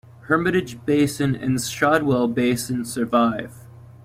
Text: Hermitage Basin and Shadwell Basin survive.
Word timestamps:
Hermitage 0.27 0.83
Basin 0.83 1.35
and 1.35 1.61
Shadwell 1.61 2.27
Basin 2.27 2.85
survive. 2.85 3.53